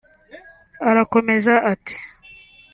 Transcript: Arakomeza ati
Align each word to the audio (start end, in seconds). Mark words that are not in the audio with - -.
Arakomeza 0.89 1.53
ati 1.73 1.95